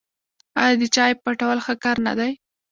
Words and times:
آیا 0.61 0.75
د 0.81 0.83
چا 0.95 1.03
عیب 1.07 1.17
پټول 1.25 1.57
ښه 1.65 1.73
کار 1.83 1.97
نه 2.07 2.13
دی؟ 2.19 2.31